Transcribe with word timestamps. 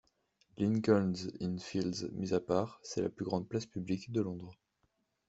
Lincoln's 0.57 1.27
Inn 1.41 1.59
Fields 1.59 2.09
mis 2.13 2.33
à 2.33 2.39
part, 2.39 2.79
c’est 2.81 3.03
la 3.03 3.09
plus 3.09 3.23
grande 3.23 3.47
place 3.47 3.67
publique 3.67 4.11
de 4.11 4.21
Londres. 4.21 4.57